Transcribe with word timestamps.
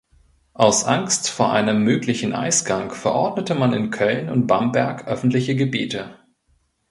Aus 0.55 0.83
Angst 0.85 1.29
vor 1.29 1.53
einem 1.53 1.83
möglichen 1.83 2.33
Eisgang 2.33 2.89
verordnete 2.91 3.53
man 3.53 3.71
in 3.73 3.91
Köln 3.91 4.31
und 4.31 4.47
Bamberg 4.47 5.05
öffentliche 5.05 5.55
Gebete. 5.55 6.17